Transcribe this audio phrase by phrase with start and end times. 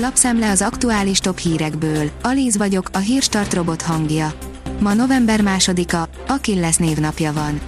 [0.00, 2.10] Lapszemle az aktuális top hírekből.
[2.22, 4.32] Alíz vagyok, a hírstart robot hangja.
[4.80, 7.60] Ma november másodika, Akilles névnapja van.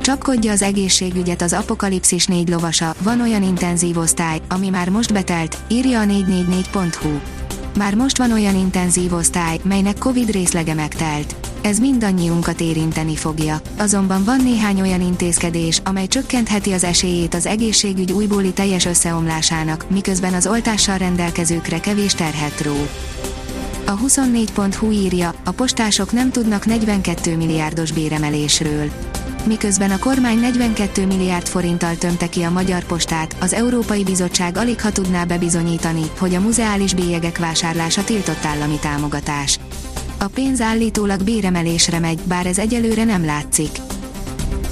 [0.00, 5.56] Csapkodja az egészségügyet az apokalipszis négy lovasa, van olyan intenzív osztály, ami már most betelt,
[5.68, 7.35] írja a 444.hu.
[7.76, 11.34] Már most van olyan intenzív osztály, melynek Covid részlege megtelt.
[11.62, 13.60] Ez mindannyiunkat érinteni fogja.
[13.78, 20.34] Azonban van néhány olyan intézkedés, amely csökkentheti az esélyét az egészségügy újbóli teljes összeomlásának, miközben
[20.34, 22.86] az oltással rendelkezőkre kevés terhet ró.
[23.86, 28.90] A 24.hu írja, a postások nem tudnak 42 milliárdos béremelésről.
[29.46, 34.80] Miközben a kormány 42 milliárd forinttal tömte ki a Magyar Postát, az Európai Bizottság alig
[34.80, 39.58] ha tudná bebizonyítani, hogy a muzeális bélyegek vásárlása tiltott állami támogatás.
[40.18, 43.70] A pénz állítólag béremelésre megy, bár ez egyelőre nem látszik.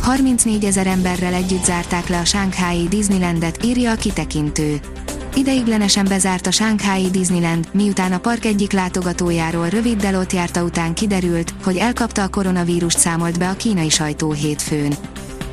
[0.00, 4.80] 34 ezer emberrel együtt zárták le a Shanghai Disneylandet, írja a kitekintő.
[5.36, 11.54] Ideiglenesen bezárt a Shanghai Disneyland, miután a park egyik látogatójáról röviddel ott járta után kiderült,
[11.62, 14.94] hogy elkapta a koronavírust számolt be a kínai sajtó hétfőn.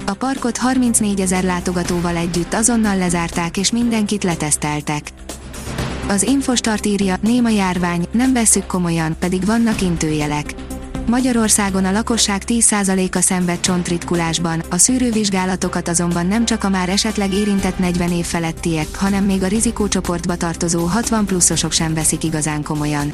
[0.06, 5.10] A parkot 34 ezer látogatóval együtt azonnal lezárták és mindenkit leteszteltek.
[6.08, 10.54] Az Infostart írja, néma járvány, nem vesszük komolyan, pedig vannak intőjelek.
[11.08, 17.80] Magyarországon a lakosság 10%-a szenved csontritkulásban, a szűrővizsgálatokat azonban nem csak a már esetleg érintett
[17.80, 23.14] 40 év felettiek, hanem még a rizikócsoportba tartozó 60 pluszosok sem veszik igazán komolyan.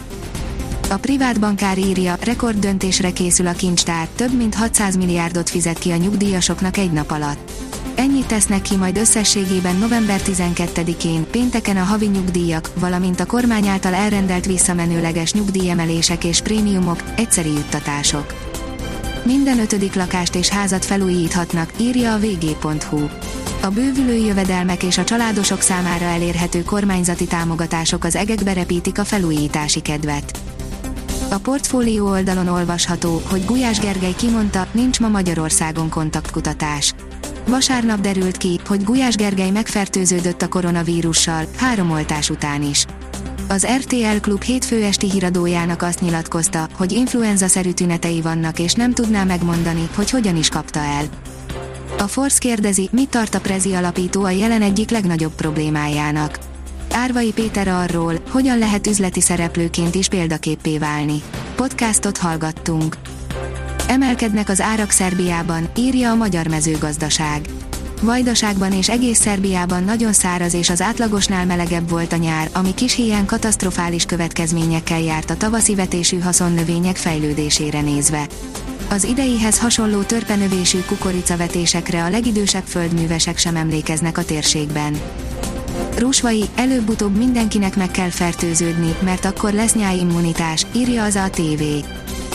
[0.90, 5.92] A privát bankár írja, rekord döntésre készül a kincstár, több mint 600 milliárdot fizet ki
[5.92, 7.67] a nyugdíjasoknak egy nap alatt.
[8.08, 13.94] Ennyit tesznek ki majd összességében november 12-én, pénteken a havi nyugdíjak, valamint a kormány által
[13.94, 18.34] elrendelt visszamenőleges nyugdíjemelések és prémiumok, egyszeri juttatások.
[19.24, 23.08] Minden ötödik lakást és házat felújíthatnak, írja a vg.hu.
[23.62, 29.82] A bővülő jövedelmek és a családosok számára elérhető kormányzati támogatások az egekbe repítik a felújítási
[29.82, 30.40] kedvet.
[31.30, 36.94] A portfólió oldalon olvasható, hogy Gulyás Gergely kimondta, nincs ma Magyarországon kontaktkutatás.
[37.48, 42.86] Vasárnap derült ki, hogy Gulyás Gergely megfertőződött a koronavírussal, három oltás után is.
[43.48, 49.24] Az RTL Klub hétfő esti híradójának azt nyilatkozta, hogy influenza-szerű tünetei vannak és nem tudná
[49.24, 51.06] megmondani, hogy hogyan is kapta el.
[51.98, 56.40] A Force kérdezi, mit tart a Prezi alapító a jelen egyik legnagyobb problémájának.
[56.92, 61.22] Árvai Péter arról, hogyan lehet üzleti szereplőként is példaképpé válni.
[61.56, 62.98] Podcastot hallgattunk.
[63.87, 67.42] Emelkednek az árak Szerbiában, írja a Magyar Mezőgazdaság.
[68.02, 72.93] Vajdaságban és egész Szerbiában nagyon száraz és az átlagosnál melegebb volt a nyár, ami kis
[72.93, 78.27] híján katasztrofális következményekkel járt a tavaszi vetésű haszonnövények fejlődésére nézve.
[78.89, 85.02] Az ideihez hasonló törpenövésű kukoricavetésekre a legidősebb földművesek sem emlékeznek a térségben.
[85.98, 91.64] Rúsvai, előbb-utóbb mindenkinek meg kell fertőződni, mert akkor lesz nyáimmunitás, írja az a TV.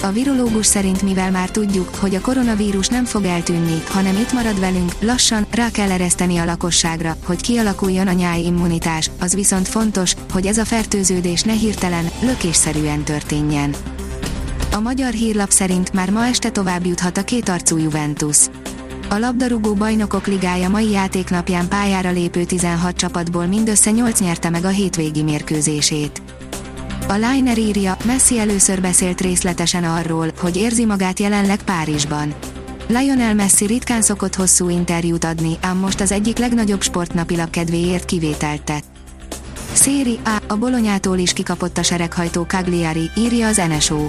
[0.03, 4.61] A virológus szerint mivel már tudjuk, hogy a koronavírus nem fog eltűnni, hanem itt marad
[4.61, 10.15] velünk, lassan rá kell ereszteni a lakosságra, hogy kialakuljon a nyáj immunitás, az viszont fontos,
[10.33, 13.75] hogy ez a fertőződés ne hirtelen, lökésszerűen történjen.
[14.73, 18.39] A magyar hírlap szerint már ma este tovább juthat a kétarcú Juventus.
[19.09, 24.69] A labdarúgó bajnokok ligája mai játéknapján pályára lépő 16 csapatból mindössze 8 nyerte meg a
[24.69, 26.23] hétvégi mérkőzését.
[27.13, 32.35] A Liner írja, Messi először beszélt részletesen arról, hogy érzi magát jelenleg Párizsban.
[32.89, 38.63] Lionel Messi ritkán szokott hosszú interjút adni, ám most az egyik legnagyobb sportnapilap kedvéért kivételt
[38.63, 38.85] tett.
[39.73, 40.43] Széri A.
[40.47, 44.09] A Bolonyától is kikapott a sereghajtó Cagliari, írja az NSO.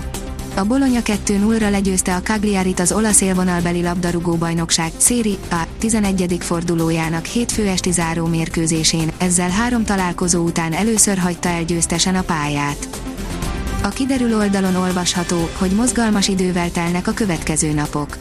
[0.55, 5.67] A Bolonya 2-0-ra legyőzte a Cagliarit az olasz élvonalbeli labdarúgó bajnokság Széri A.
[5.77, 6.37] 11.
[6.39, 12.89] fordulójának hétfő esti záró mérkőzésén, ezzel három találkozó után először hagyta el győztesen a pályát.
[13.83, 18.17] A kiderül oldalon olvasható, hogy mozgalmas idővel telnek a következő napok.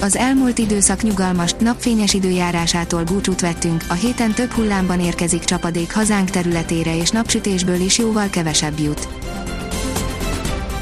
[0.00, 6.30] Az elmúlt időszak nyugalmas, napfényes időjárásától búcsút vettünk, a héten több hullámban érkezik csapadék hazánk
[6.30, 9.08] területére és napsütésből is jóval kevesebb jut.